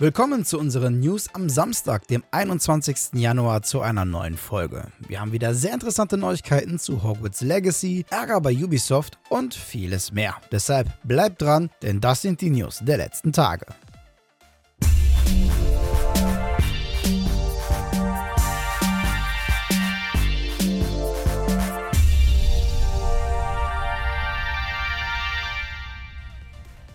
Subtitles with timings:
[0.00, 3.14] Willkommen zu unseren News am Samstag, dem 21.
[3.14, 4.84] Januar, zu einer neuen Folge.
[5.08, 10.36] Wir haben wieder sehr interessante Neuigkeiten zu Hogwarts Legacy, Ärger bei Ubisoft und vieles mehr.
[10.52, 13.66] Deshalb bleibt dran, denn das sind die News der letzten Tage.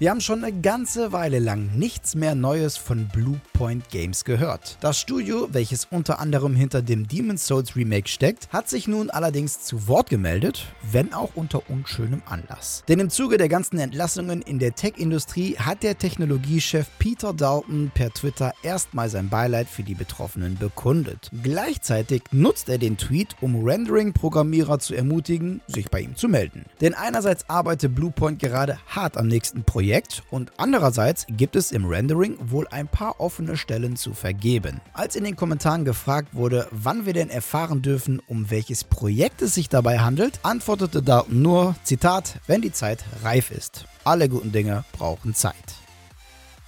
[0.04, 4.78] Wir haben schon eine ganze Weile lang nichts mehr Neues von Bluepoint Games gehört.
[4.82, 9.61] Das Studio, welches unter anderem hinter dem Demon's Souls Remake steckt, hat sich nun allerdings
[9.61, 12.84] zu Wort gemeldet, wenn auch unter unschönem Anlass.
[12.89, 18.11] Denn im Zuge der ganzen Entlassungen in der Tech-Industrie hat der Technologiechef Peter Dalton per
[18.11, 21.32] Twitter erstmal sein Beileid für die Betroffenen bekundet.
[21.44, 26.66] Gleichzeitig nutzt er den Tweet, um Rendering-Programmierer zu ermutigen, sich bei ihm zu melden.
[26.82, 31.86] Denn einerseits arbeitet Bluepoint gerade hart am nächsten Projekt, Projekt und andererseits gibt es im
[31.86, 34.81] Rendering wohl ein paar offene Stellen zu vergeben.
[34.94, 39.53] Als in den Kommentaren gefragt wurde, wann wir denn erfahren dürfen, um welches Projekt es
[39.53, 43.86] sich dabei handelt, antwortete Dalton nur, Zitat, wenn die Zeit reif ist.
[44.03, 45.83] Alle guten Dinge brauchen Zeit.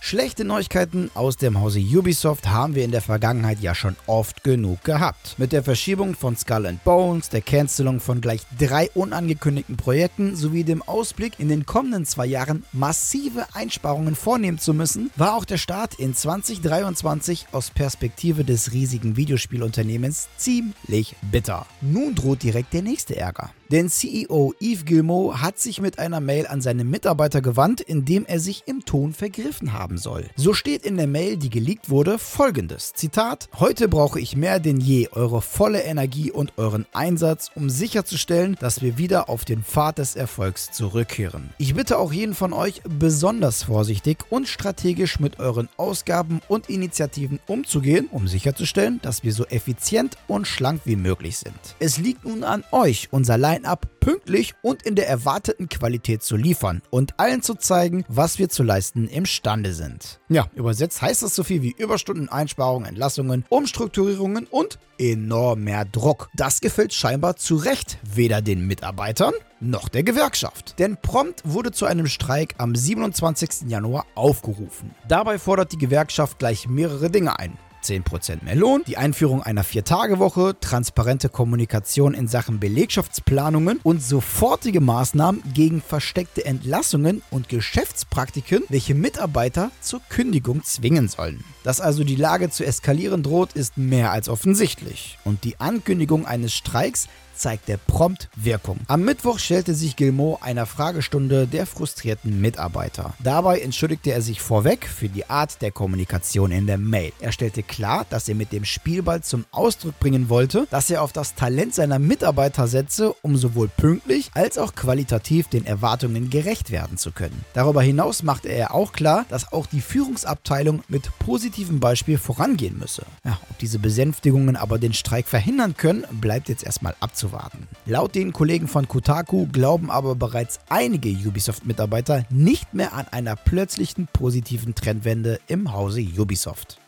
[0.07, 4.83] Schlechte Neuigkeiten aus dem Hause Ubisoft haben wir in der Vergangenheit ja schon oft genug
[4.83, 5.33] gehabt.
[5.39, 10.63] Mit der Verschiebung von Skull and Bones, der Cancelung von gleich drei unangekündigten Projekten sowie
[10.63, 15.57] dem Ausblick, in den kommenden zwei Jahren massive Einsparungen vornehmen zu müssen, war auch der
[15.57, 21.65] Start in 2023 aus Perspektive des riesigen Videospielunternehmens ziemlich bitter.
[21.81, 23.49] Nun droht direkt der nächste Ärger.
[23.71, 28.25] Denn CEO Yves Gilmour hat sich mit einer Mail an seine Mitarbeiter gewandt, in dem
[28.25, 30.25] er sich im Ton vergriffen haben soll.
[30.35, 34.79] So steht in der Mail, die geleakt wurde, folgendes: Zitat: Heute brauche ich mehr denn
[34.79, 39.97] je eure volle Energie und euren Einsatz, um sicherzustellen, dass wir wieder auf den Pfad
[39.97, 41.49] des Erfolgs zurückkehren.
[41.57, 47.39] Ich bitte auch jeden von euch, besonders vorsichtig und strategisch mit euren Ausgaben und Initiativen
[47.47, 51.55] umzugehen, um sicherzustellen, dass wir so effizient und schlank wie möglich sind.
[51.79, 56.35] Es liegt nun an euch, unser Line Line-up pünktlich und in der erwarteten Qualität zu
[56.35, 60.19] liefern und allen zu zeigen, was wir zu leisten imstande sind.
[60.29, 66.29] Ja, übersetzt heißt das so viel wie Überstunden, Einsparungen, Entlassungen, Umstrukturierungen und enorm mehr Druck.
[66.35, 70.77] Das gefällt scheinbar zu Recht weder den Mitarbeitern noch der Gewerkschaft.
[70.77, 73.69] Denn prompt wurde zu einem Streik am 27.
[73.69, 74.93] Januar aufgerufen.
[75.07, 77.57] Dabei fordert die Gewerkschaft gleich mehrere Dinge ein.
[77.85, 85.43] 10% mehr Lohn, die Einführung einer Vier-Tage-Woche, transparente Kommunikation in Sachen Belegschaftsplanungen und sofortige Maßnahmen
[85.53, 91.43] gegen versteckte Entlassungen und Geschäftspraktiken, welche Mitarbeiter zur Kündigung zwingen sollen.
[91.63, 95.17] Dass also die Lage zu eskalieren droht, ist mehr als offensichtlich.
[95.23, 98.79] Und die Ankündigung eines Streiks zeigt er prompt Wirkung.
[98.87, 103.13] Am Mittwoch stellte sich Gilmore einer Fragestunde der frustrierten Mitarbeiter.
[103.23, 107.11] Dabei entschuldigte er sich vorweg für die Art der Kommunikation in der Mail.
[107.19, 111.11] Er stellte klar, dass er mit dem Spielball zum Ausdruck bringen wollte, dass er auf
[111.11, 116.97] das Talent seiner Mitarbeiter setze, um sowohl pünktlich als auch qualitativ den Erwartungen gerecht werden
[116.97, 117.43] zu können.
[117.53, 123.03] Darüber hinaus machte er auch klar, dass auch die Führungsabteilung mit positivem Beispiel vorangehen müsse.
[123.23, 127.67] Ja, ob diese Besänftigungen aber den Streik verhindern können, bleibt jetzt erstmal abzuwarten abzuwarten.
[127.85, 134.07] Laut den Kollegen von Kotaku glauben aber bereits einige Ubisoft-Mitarbeiter nicht mehr an einer plötzlichen
[134.11, 136.79] positiven Trendwende im Hause Ubisoft.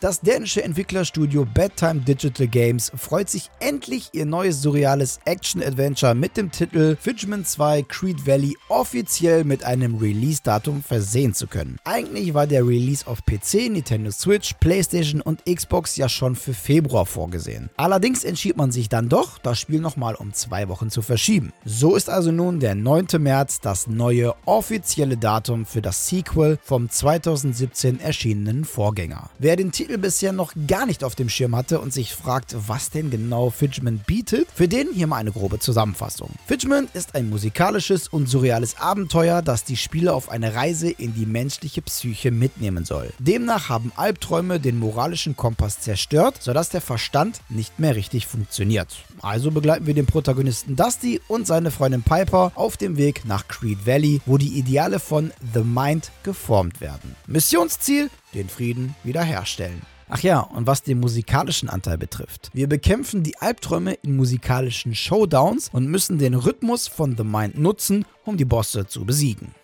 [0.00, 6.50] Das dänische Entwicklerstudio Bedtime Digital Games freut sich endlich, ihr neues surreales Action-Adventure mit dem
[6.50, 11.76] Titel Fidgeman 2 Creed Valley offiziell mit einem Release-Datum versehen zu können.
[11.84, 17.04] Eigentlich war der Release auf PC, Nintendo Switch, PlayStation und Xbox ja schon für Februar
[17.04, 17.68] vorgesehen.
[17.76, 21.52] Allerdings entschied man sich dann doch, das Spiel nochmal um zwei Wochen zu verschieben.
[21.66, 23.06] So ist also nun der 9.
[23.18, 29.28] März das neue offizielle Datum für das Sequel vom 2017 erschienenen Vorgänger.
[29.38, 32.54] Wer den Titel Titel bisher noch gar nicht auf dem Schirm hatte und sich fragt,
[32.68, 36.30] was denn genau Fidgement bietet, für den hier mal eine grobe Zusammenfassung.
[36.46, 41.26] Fidgement ist ein musikalisches und surreales Abenteuer, das die Spieler auf eine Reise in die
[41.26, 43.10] menschliche Psyche mitnehmen soll.
[43.18, 48.96] Demnach haben Albträume den moralischen Kompass zerstört, sodass der Verstand nicht mehr richtig funktioniert.
[49.22, 53.86] Also begleiten wir den Protagonisten Dusty und seine Freundin Piper auf dem Weg nach Creed
[53.86, 57.16] Valley, wo die Ideale von The Mind geformt werden.
[57.26, 59.82] Missionsziel: den Frieden wiederherstellen.
[60.08, 62.50] Ach ja, und was den musikalischen Anteil betrifft.
[62.52, 68.04] Wir bekämpfen die Albträume in musikalischen Showdowns und müssen den Rhythmus von The Mind nutzen,
[68.24, 69.54] um die Bosse zu besiegen.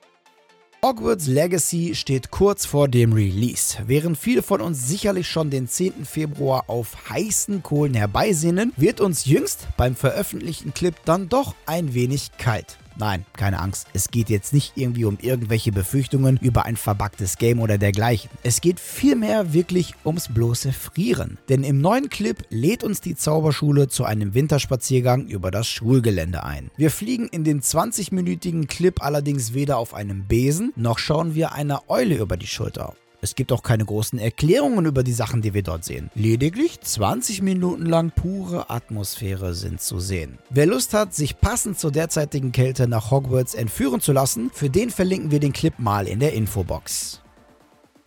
[0.85, 3.77] Hogwarts Legacy steht kurz vor dem Release.
[3.87, 6.05] Während viele von uns sicherlich schon den 10.
[6.05, 12.31] Februar auf heißen Kohlen herbeisehnen, wird uns jüngst beim veröffentlichten Clip dann doch ein wenig
[12.39, 12.79] kalt.
[12.99, 13.89] Nein, keine Angst.
[13.93, 18.31] Es geht jetzt nicht irgendwie um irgendwelche Befürchtungen über ein verbacktes Game oder dergleichen.
[18.43, 21.37] Es geht vielmehr wirklich ums bloße Frieren.
[21.51, 26.71] Denn im neuen Clip lädt uns die Zauberschule zu einem Winterspaziergang über das Schulgelände ein.
[26.77, 31.83] Wir fliegen in den 20-minütigen Clip allerdings weder auf einem Besen, noch schauen wir einer
[31.89, 32.95] Eule über die Schulter.
[33.27, 36.13] Es gibt auch keine großen Erklärungen über die Sachen, die wir dort sehen.
[36.15, 40.39] Lediglich 20 Minuten lang pure Atmosphäre sind zu sehen.
[40.49, 44.91] Wer Lust hat, sich passend zur derzeitigen Kälte nach Hogwarts entführen zu lassen, für den
[44.91, 47.21] verlinken wir den Clip mal in der Infobox.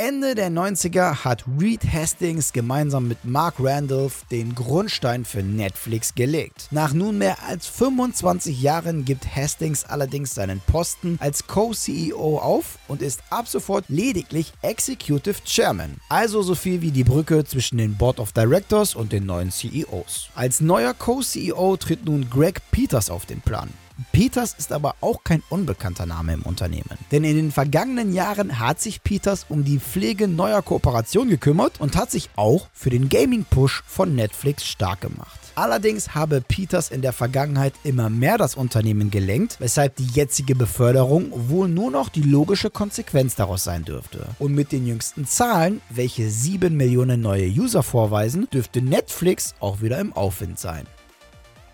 [0.01, 6.69] Ende der 90er hat Reed Hastings gemeinsam mit Mark Randolph den Grundstein für Netflix gelegt.
[6.71, 13.21] Nach nunmehr als 25 Jahren gibt Hastings allerdings seinen Posten als Co-CEO auf und ist
[13.29, 18.31] ab sofort lediglich Executive Chairman, also so viel wie die Brücke zwischen den Board of
[18.31, 20.29] Directors und den neuen CEOs.
[20.33, 23.69] Als neuer Co-CEO tritt nun Greg Peters auf den Plan.
[24.11, 26.97] Peters ist aber auch kein unbekannter Name im Unternehmen.
[27.11, 31.95] Denn in den vergangenen Jahren hat sich Peters um die Pflege neuer Kooperationen gekümmert und
[31.95, 35.39] hat sich auch für den Gaming-Push von Netflix stark gemacht.
[35.55, 41.31] Allerdings habe Peters in der Vergangenheit immer mehr das Unternehmen gelenkt, weshalb die jetzige Beförderung
[41.49, 44.25] wohl nur noch die logische Konsequenz daraus sein dürfte.
[44.39, 49.99] Und mit den jüngsten Zahlen, welche 7 Millionen neue User vorweisen, dürfte Netflix auch wieder
[49.99, 50.85] im Aufwind sein.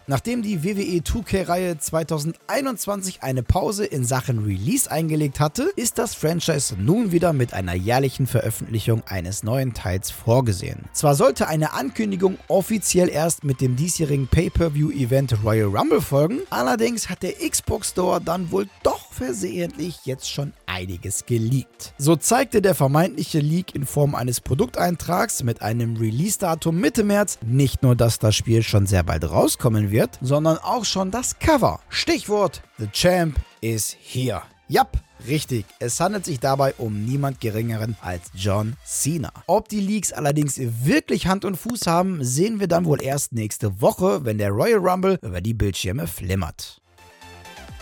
[0.07, 6.75] Nachdem die WWE 2K-Reihe 2021 eine Pause in Sachen Release eingelegt hatte, ist das Franchise
[6.77, 10.85] nun wieder mit einer jährlichen Veröffentlichung eines neuen Teils vorgesehen.
[10.93, 17.23] Zwar sollte eine Ankündigung offiziell erst mit dem diesjährigen Pay-Per-View-Event Royal Rumble folgen, allerdings hat
[17.23, 21.93] der Xbox Store dann wohl doch versehentlich jetzt schon einiges geleakt.
[21.97, 27.81] So zeigte der vermeintliche Leak in Form eines Produkteintrags mit einem Release-Datum Mitte März nicht
[27.81, 31.79] nur, dass das Spiel schon sehr bald rauskommen wird, sondern auch schon das Cover.
[31.87, 34.41] Stichwort: The Champ is here.
[34.69, 39.31] Yep, Richtig, es handelt sich dabei um niemand Geringeren als John Cena.
[39.47, 43.81] Ob die Leaks allerdings wirklich Hand und Fuß haben, sehen wir dann wohl erst nächste
[43.81, 46.81] Woche, wenn der Royal Rumble über die Bildschirme flimmert.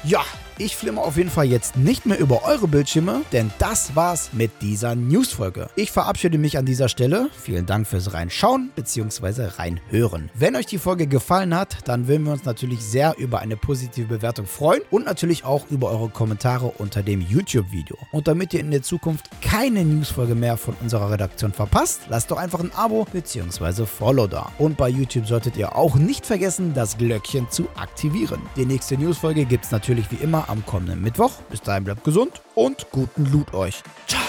[0.06, 0.24] Ja,
[0.58, 4.52] ich flimmer auf jeden Fall jetzt nicht mehr über eure Bildschirme, denn das war's mit
[4.62, 5.70] dieser Newsfolge.
[5.76, 7.30] Ich verabschiede mich an dieser Stelle.
[7.38, 9.46] Vielen Dank fürs Reinschauen bzw.
[9.58, 10.30] Reinhören.
[10.34, 14.08] Wenn euch die Folge gefallen hat, dann würden wir uns natürlich sehr über eine positive
[14.08, 17.98] Bewertung freuen und natürlich auch über eure Kommentare unter dem YouTube-Video.
[18.12, 22.38] Und damit ihr in der Zukunft keine Newsfolge mehr von unserer Redaktion verpasst, lasst doch
[22.38, 23.86] einfach ein Abo bzw.
[23.86, 24.52] Follow da.
[24.58, 28.42] Und bei YouTube solltet ihr auch nicht vergessen, das Glöckchen zu aktivieren.
[28.56, 31.32] Die nächste Newsfolge gibt es natürlich wie immer am kommenden Mittwoch.
[31.50, 33.84] Bis dahin bleibt gesund und guten Loot euch.
[34.08, 34.22] Ciao.